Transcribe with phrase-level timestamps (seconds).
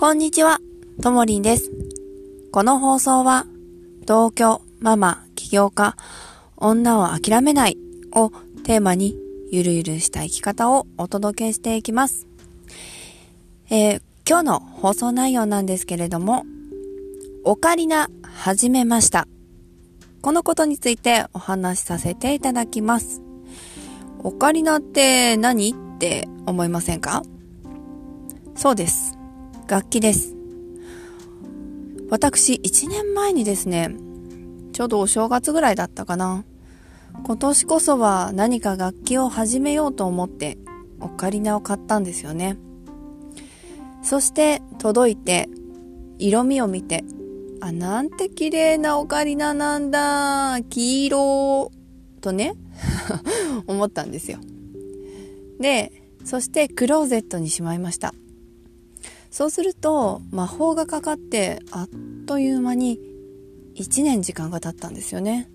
[0.00, 0.60] こんにちは、
[1.02, 1.70] ともりんです。
[2.52, 3.44] この放送は、
[4.06, 5.94] 同居、ママ、起業家、
[6.56, 7.76] 女を諦めない
[8.14, 8.30] を
[8.64, 9.14] テーマに、
[9.50, 12.26] ゆるゆるした生き方をお届けしていきます。
[13.68, 16.46] えー、今日の放送内容なんですけれども、
[17.44, 19.28] オカリナ始めました。
[20.22, 23.20] このことについてお話しさせていただきます。
[24.20, 25.72] オカリナって何？
[25.72, 27.22] って思いませんか？
[28.56, 29.19] そうです。
[29.70, 30.34] 楽器です。
[32.10, 33.94] 私、1年前にですね、
[34.72, 36.44] ちょうどお正月ぐらいだったかな。
[37.24, 40.58] 今年こそは何か楽器を始めようと思って
[40.98, 42.56] オカリナを買ったんですよね。
[44.02, 45.48] そして届いて
[46.18, 47.04] 色味を見て、
[47.60, 51.70] あ、なんて綺麗なオカリナなんだ、黄色
[52.20, 52.56] とね、
[53.68, 54.38] 思ったんですよ。
[55.60, 55.92] で、
[56.24, 58.14] そしてクローゼットにしまいました。
[59.30, 61.88] そうすると魔法がかかってあっ
[62.26, 62.98] という間に
[63.76, 65.48] 1年時間が経ったんですよね。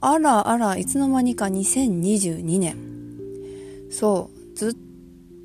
[0.00, 2.76] あらあらいつの間にか2022年。
[3.90, 4.76] そうずっ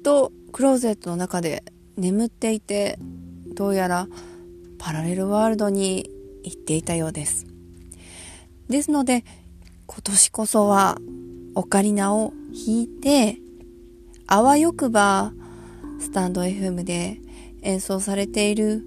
[0.04, 1.64] とクローゼットの中で
[1.98, 2.98] 眠っていて
[3.54, 4.08] どうやら
[4.78, 6.09] パラレルワールドに
[6.44, 7.46] 行っていたようです。
[8.70, 9.26] ですので
[9.88, 10.98] 今年こそは
[11.56, 13.38] オカリナを弾いて
[14.28, 15.34] あわよくば
[16.04, 17.18] スタンド FM で
[17.62, 18.84] 演奏されている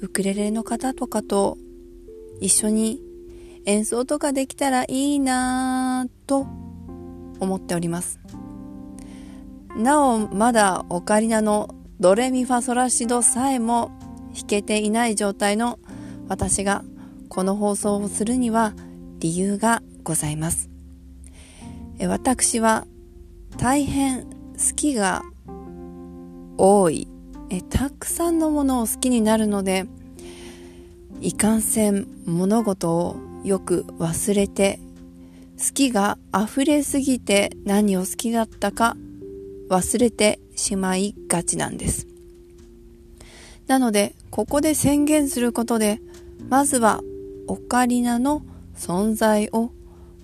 [0.00, 1.56] ウクレレの方とかと
[2.40, 3.00] 一緒に
[3.64, 6.48] 演奏とかできたらいいなぁと
[7.38, 8.18] 思っております。
[9.76, 13.92] なお、まだオカリナのドレミファソラシドさえも
[14.34, 15.78] 弾けていない状態の
[16.26, 16.82] 私が
[17.28, 18.74] この放送をするには
[19.20, 20.68] 理由がございます。
[22.00, 22.84] 私は
[23.58, 25.22] 大変好きが
[26.58, 27.08] 多い。
[27.50, 29.86] えたくさんのものを好きになるので
[31.22, 34.78] いかんせん物事をよく忘れて
[35.58, 38.96] 好きが溢れすぎて何を好きだったか
[39.70, 42.06] 忘れてしまいがちなんです。
[43.66, 46.00] なのでここで宣言することで
[46.48, 47.00] まずは
[47.46, 48.42] オカリナの
[48.76, 49.70] 存在を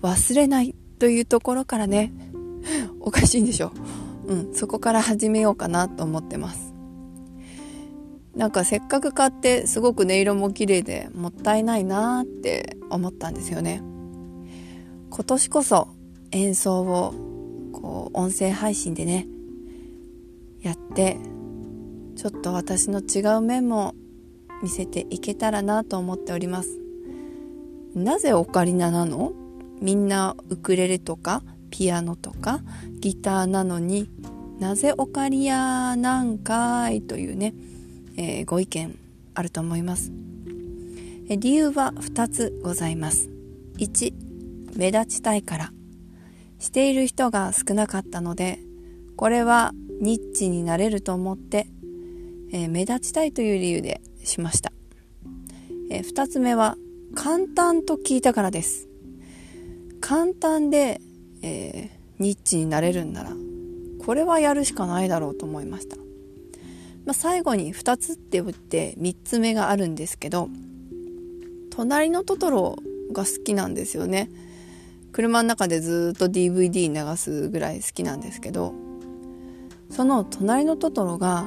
[0.03, 2.13] 忘れないというところからね。
[3.01, 3.73] おかしいんでしょ？
[4.27, 6.73] うん、そこから始めようかなと思ってます。
[8.35, 13.81] なんかせっかく買ってすごく音色も綺麗でもったいないなって思ったんですよね。
[15.11, 15.89] 今年こそ
[16.33, 17.15] 演奏を
[17.73, 19.29] こう音声配信でね
[20.61, 21.19] やって
[22.17, 23.95] ちょっと私の違う面も
[24.63, 26.81] 見せていけたらなと思っております。
[27.95, 29.33] なぜオカリナなの？
[29.81, 32.63] みんなウクレレとかピアノとか
[32.99, 34.11] ギターなのに
[34.65, 37.53] なぜオカリアなんかいというね、
[38.17, 38.99] えー、ご意見
[39.35, 40.11] あると思います。
[41.29, 43.29] 理由は2つございます。
[43.77, 44.15] 1
[44.75, 45.73] 目立ちたいから。
[46.59, 48.59] している人が少なかったので
[49.17, 51.67] これはニッチになれると思って、
[52.51, 54.73] えー、目立ちたいという理由でしました、
[55.91, 56.79] えー、2つ目は
[57.15, 58.89] 簡単と聞いたからです。
[60.01, 61.03] 簡単で
[61.47, 63.37] えー、ニッチになれるんなら
[64.05, 70.49] これはやるしかないだろうと思いました、まあ、最後に2つって言って3つ目があるんですけど
[71.71, 72.77] 隣のトトロ
[73.13, 74.31] が好きなんですよね。
[75.13, 78.75] 車の中でずっと DVD 流すぐらい好きなんですけど
[79.91, 81.47] その隣のトトロが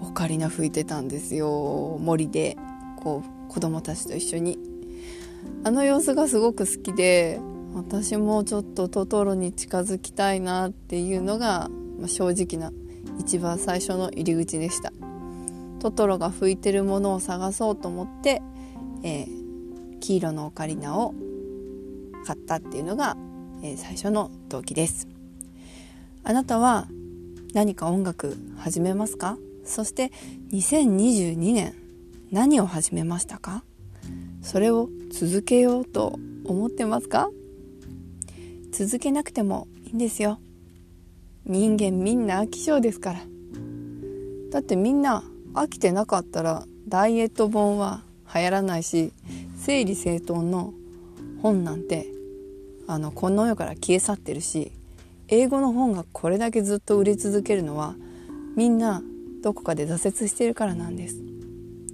[0.00, 1.98] オカリナ吹いてたんですよ。
[2.00, 2.56] 森で
[3.00, 4.58] こう子供たちと一緒に。
[5.64, 7.40] あの様子がすごく好きで
[7.74, 11.70] 私もちょっとトトロに近づきたいなっていうのが、
[12.02, 12.72] まあ、正直な
[13.20, 14.92] 一番最初の入り口でした。
[15.78, 18.42] トトロが吹いてるものを探そうと思って、
[19.04, 21.14] えー、黄色のオカリナを
[22.24, 23.16] 買ったっていうのが、
[23.62, 25.06] えー、最初の動機です。
[26.24, 26.88] あなたは
[27.54, 29.38] 何か音楽始めますか？
[29.64, 30.10] そして
[30.50, 31.74] 2022年
[32.32, 33.62] 何を始めましたか？
[34.42, 37.30] それを続けようと思ってますか？
[38.72, 40.40] 続けなくてもいいんですよ。
[41.44, 43.20] 人間みんな飽き性ですから。
[44.50, 45.24] だってみんな
[45.54, 48.02] 飽きてなかったらダイエット本は
[48.34, 49.12] 流行らないし
[49.56, 50.74] 整理整頓の
[51.42, 52.06] 本なんて
[52.86, 54.72] あのこの世から消え去ってるし
[55.28, 57.94] 英語の本がこれだけずっと売れ続けるのは
[58.56, 59.02] みんな
[59.42, 61.16] どこかで挫折してるからなんです。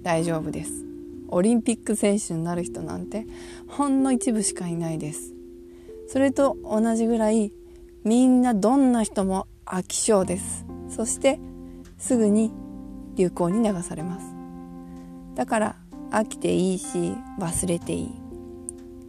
[0.03, 0.85] 大丈夫です。
[1.29, 3.25] オリンピック選手になる人なんて
[3.67, 5.33] ほんの一部しかいないです。
[6.07, 7.51] それと同じぐらい
[8.03, 10.65] みんなどんな人も飽き性です。
[10.89, 11.39] そして
[11.97, 12.51] すぐに
[13.15, 14.25] 流行に流されます。
[15.35, 15.75] だから
[16.11, 18.11] 飽きていいし忘れていい。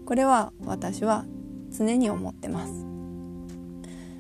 [0.05, 1.25] これは私は
[1.71, 2.73] 常に思ってます。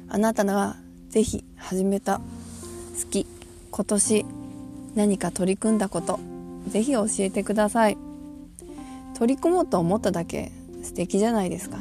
[0.08, 0.76] あなたが
[1.08, 3.26] ぜひ始めた好き
[3.70, 4.26] 今年
[4.94, 6.18] 何か取り組んだこと
[6.68, 7.98] ぜひ教えてください。
[9.18, 10.52] 取り組もうと思っただけ
[10.82, 11.78] 素敵じゃないですか。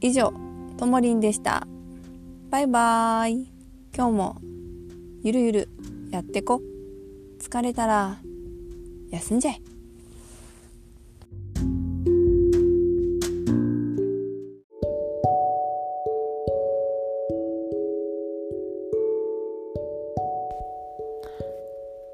[0.00, 0.32] 以上
[0.78, 1.66] ともりんでした。
[2.50, 3.52] バイバーイ。
[3.96, 4.36] 今日も
[5.22, 5.68] ゆるゆる
[6.10, 6.60] やってこ。
[7.40, 8.18] 疲れたら
[9.10, 9.60] 休んじゃえ。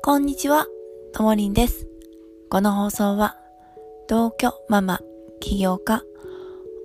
[0.04, 0.66] こんにちは、
[1.12, 1.88] ともりんです。
[2.48, 3.36] この放送は、
[4.08, 5.00] 同居ママ、
[5.40, 6.02] 起業家、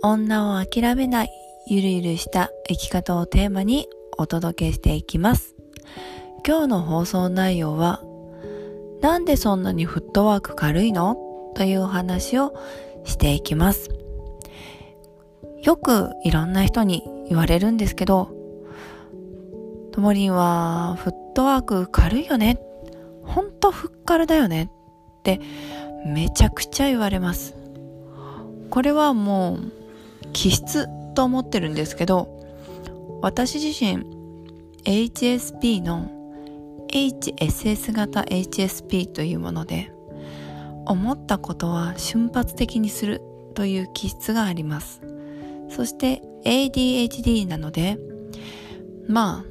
[0.02, 5.54] 女を諦めないゆるゆるした生き方をテーマにお届けしていきます。
[6.48, 8.02] 今日の放送内容は、
[9.02, 11.18] なんでそんなにフットワーク軽いの？
[11.56, 12.54] というお話を
[13.04, 13.90] していきます。
[15.62, 18.32] よくいろんな人に言われるんですけど、
[19.92, 22.62] ともりんはフットワーク軽いよね？
[23.24, 24.72] ほんとふっからだよね？
[25.20, 25.42] って
[26.06, 27.56] めちゃくちゃ言われます。
[28.70, 29.60] これはもう
[30.32, 30.88] 気質
[31.18, 32.30] と思ってるんですけど、
[33.24, 34.06] 私自身
[34.84, 36.12] HSP の
[36.90, 39.92] HSS 型 HSP というもので
[40.86, 43.24] 思ったことは瞬発的にする
[43.56, 45.02] という気質があります。
[45.70, 47.98] そして ADHD なので
[49.08, 49.44] ま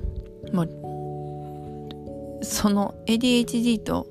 [0.52, 4.06] あもうその ADHD と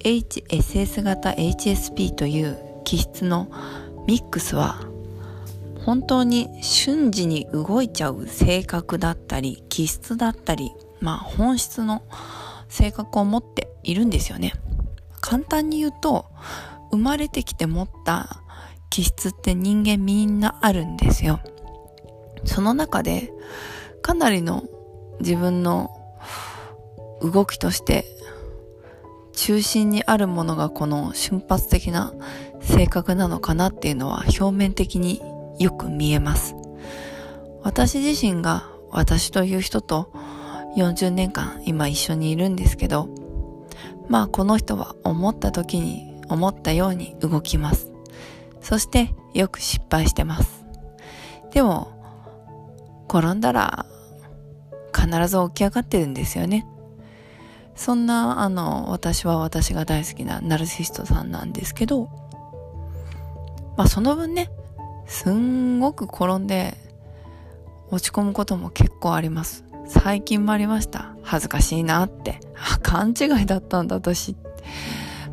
[0.00, 3.48] HSS 型 HSP という気質の
[4.08, 4.87] ミックスは
[5.88, 10.70] 本当に瞬時に動いちゃう性格だったり気質だったり
[11.00, 12.02] まあ本質の
[12.68, 14.52] 性格を持っているんですよね。
[15.22, 16.26] 簡単に言うと、
[16.90, 18.42] 生まれてきて持った
[18.90, 21.40] 気質って人間みんなあるんですよ。
[22.44, 23.32] その中で、
[24.02, 24.64] かなりの
[25.20, 25.90] 自分の
[27.22, 28.04] 動きとして
[29.32, 32.12] 中心にあるものがこの瞬発的な
[32.60, 35.22] 性格なのかなっていうのは表面的に
[35.58, 36.54] よく見えます。
[37.62, 40.12] 私自身が私という人と
[40.76, 43.08] 40年間今一緒にいるんですけど、
[44.08, 47.90] まあこの人は思った時に思ったように動きます。
[48.60, 50.64] そしてよく失敗してます。
[51.52, 51.92] でも、
[53.08, 53.86] 転んだら
[54.94, 56.66] 必ず起き上がってるんですよね。
[57.74, 62.08] そんな、あの、私は私が大好きなナルシストさんなんですけど、
[63.76, 64.50] まあその分ね、
[65.08, 66.76] すんごく転んで
[67.90, 69.64] 落ち込むことも結構あります。
[69.88, 71.16] 最近もありました。
[71.22, 72.40] 恥ずかしいなって。
[72.54, 74.36] あ、勘違いだったんだ、私。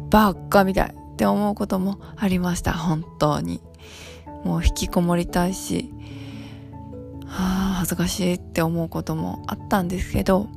[0.10, 3.62] ばっかみたいって思うこともありました、本当に。
[4.45, 5.92] もう引きこもりたいし、
[7.25, 10.48] はあ、恥ずかしいって思うこともあったんですけど、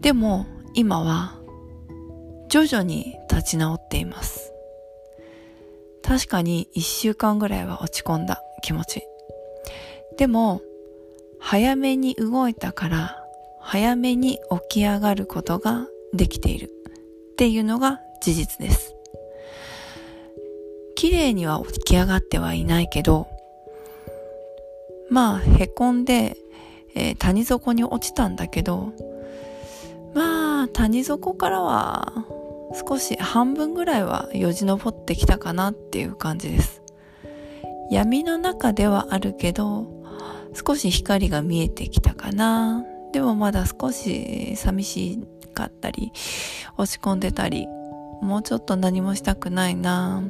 [0.00, 1.38] でも今は
[2.48, 4.53] 徐々に立ち直っています。
[6.04, 9.02] 確かに一週間ぐらいは落ち込んだ気持ち。
[10.18, 10.60] でも、
[11.40, 13.24] 早めに動いたから
[13.60, 14.38] 早めに
[14.68, 16.70] 起き上がることができている
[17.32, 18.94] っていうのが事実です。
[20.94, 23.26] 綺麗には起き上がってはいないけど、
[25.10, 26.36] まあ、へこんで、
[26.94, 28.92] えー、谷底に落ちたんだけど、
[30.14, 32.26] まあ、谷底からは
[32.74, 36.82] 少し半分ぐらいはよじ登ってきたかなっていう感じです。
[37.90, 39.86] 闇の中ではあるけど、
[40.54, 42.84] 少し光が見えてきたかな。
[43.12, 45.18] でもまだ少し寂し
[45.54, 46.12] かったり、
[46.76, 47.66] 落ち込んでたり、
[48.20, 50.22] もうちょっと何もしたくないな。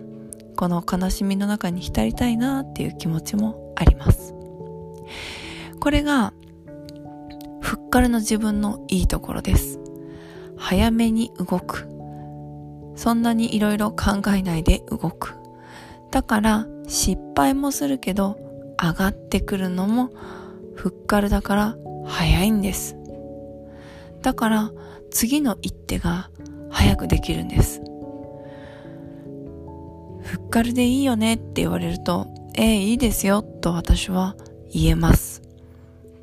[0.56, 4.34] この悲しみの中に浸りたいなっていう気持ちもあります。
[5.80, 6.32] これが、
[7.60, 9.80] ふっからの自分のいいところです。
[10.56, 11.93] 早めに動く。
[12.96, 15.34] そんなにいろいろ考えないで動く。
[16.10, 18.38] だから失敗もするけど
[18.80, 20.10] 上がってくるのも
[20.74, 22.96] ふっかるだから早いんです。
[24.22, 24.72] だから
[25.10, 26.30] 次の一手が
[26.70, 27.80] 早くできるんです。
[30.22, 34.36] ふっかるでいいよねって言われると、ええいいですよと私は
[34.72, 35.42] 言えます。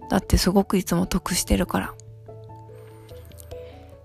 [0.10, 1.94] だってすごくいつも得してるから。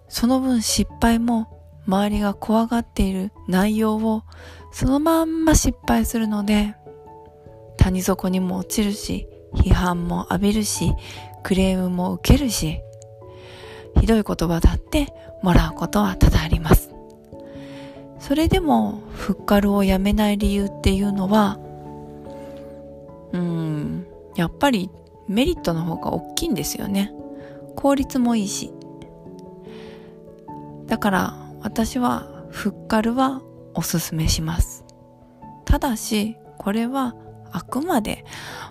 [0.08, 1.48] その分失敗も
[1.86, 4.22] 周りが怖がっている内容を
[4.72, 6.74] そのまんま失敗するので、
[7.78, 10.94] 谷底にも落ちるし、批判も浴びるし、
[11.42, 12.80] クレームも受けるし、
[14.00, 15.12] ひどい言葉だって
[15.42, 16.90] もらうことは多々あります。
[18.18, 21.58] それでも、フッカルをやめない理由っていうのは、
[23.32, 24.90] うーん、やっぱり
[25.28, 27.12] メリットの方が大きいんですよね。
[27.76, 28.72] 効率もいいし。
[30.86, 33.42] だから私はフッカルは
[33.74, 34.84] おすすめします。
[35.64, 37.16] ただし、これは
[37.50, 38.24] あくまで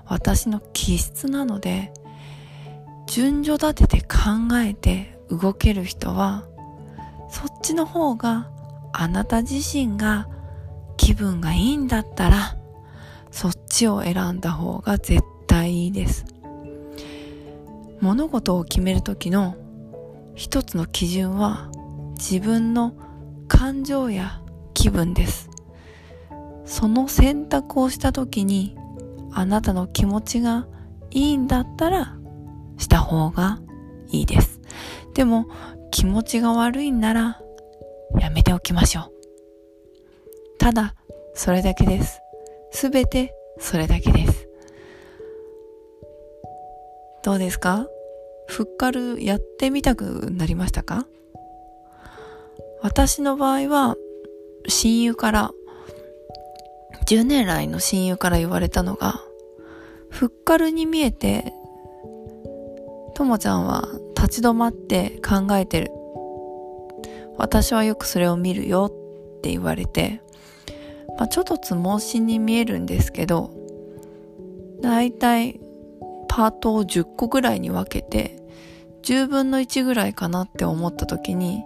[0.05, 1.91] 私の気質なので、
[3.05, 6.45] 順序立てて考えて動ける人は、
[7.29, 8.49] そっちの方が
[8.93, 10.29] あなた自身が
[10.95, 12.55] 気分がいいんだったら、
[13.29, 16.25] そっちを選んだ方が絶対いいです。
[17.99, 19.57] 物事を決める時の
[20.33, 21.69] 一つの基準は
[22.15, 22.93] 自分の
[23.47, 24.41] 感情や
[24.73, 25.49] 気分です。
[26.65, 28.75] その選択をした時に
[29.31, 30.67] あなたの気持ちが
[31.11, 32.17] いいんだったら
[32.77, 33.59] した方が
[34.09, 34.59] いいです。
[35.13, 35.47] でも
[35.91, 37.39] 気持ちが悪いんなら
[38.19, 39.11] やめておきましょう。
[40.57, 40.95] ただ
[41.33, 42.19] それだけです。
[42.71, 44.47] すべてそれだけです。
[47.23, 47.87] どうですか？
[48.47, 51.05] フッカルやってみたくなりましたか？
[52.85, 53.95] 私の場合は
[54.67, 55.51] 親友から
[57.07, 59.23] 10年来の親友から言われたのが
[60.11, 61.51] フッカルに見えて
[63.15, 65.89] ともちゃんは立ち止まって考えてる。
[67.37, 68.91] 私はよくそれを見るよ
[69.39, 70.21] って言われて、
[71.17, 73.49] まあ、ちょっとつ盲信に見えるんですけど
[74.81, 75.59] だいたい
[76.27, 78.37] パートを10個ぐらいに分けて
[79.01, 81.63] 10分の1ぐらいかなって思った時に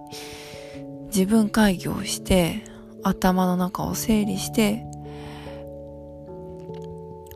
[1.14, 2.64] 自分会議をして
[3.04, 4.84] 頭の中を整理して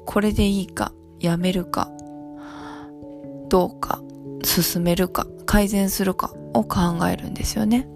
[0.06, 1.90] これでいいかやめるか
[3.50, 4.02] どうか
[4.44, 7.88] 進めるか改善するかを考えるんですよね。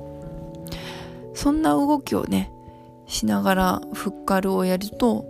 [1.34, 2.52] そんな動きをね
[3.06, 5.26] しながらフッカルをやると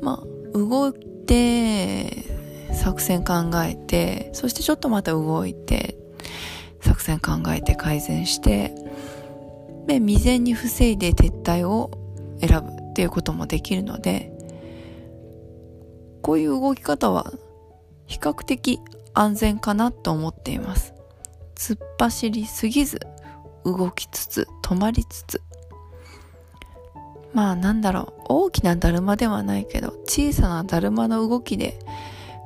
[0.00, 0.92] まあ動い
[1.26, 2.24] て
[2.72, 5.96] 作戦考えてそしてちょっとまた動いて
[6.80, 8.74] 作戦考えて改善して
[9.86, 11.90] で未然に防いで撤退を
[12.40, 14.32] 選ぶっていうこともできるので
[16.22, 17.32] こういう動き方は
[18.06, 18.80] 比較的
[19.12, 20.94] 安全かなと思っています。
[21.54, 23.00] 突っ走りすぎず
[23.64, 25.42] 動きつつ止まりつつ。
[27.32, 28.22] まあなんだろう。
[28.28, 31.78] 大きなだるまではないけど小さなだるまの動きで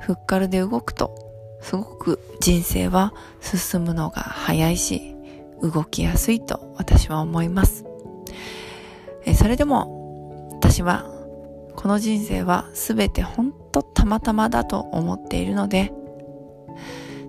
[0.00, 1.14] フッカルで動くと
[1.60, 5.14] すごく人生は進むのが早いし
[5.62, 7.84] 動きやすいと私は思います。
[9.24, 11.06] えそれでも私は
[11.76, 15.92] この人生は全て本当たまたまだと思っているので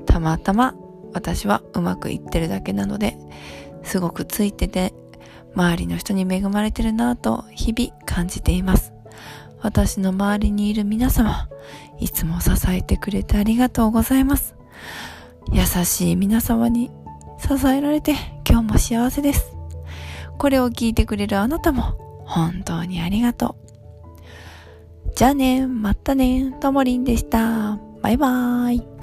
[0.06, 0.76] たまたま
[1.14, 3.18] 私はうまくいってるだけなので
[3.84, 4.94] すごくついてて
[5.56, 8.94] 周りの人に恵まれてるなぁと日々感じています。
[9.62, 11.50] 私の周りにいる皆様、
[12.00, 14.56] いつも支えてくれてありがとうございます。
[15.52, 16.92] 優しい皆様に
[17.40, 18.16] 支えられて
[18.48, 19.54] 今日も幸せです。
[20.38, 23.70] これを聞いてくれるあなたも本当にありがとう。
[25.16, 27.78] じゃあね、またね、ともりんでした。
[28.02, 28.99] バイバーイ。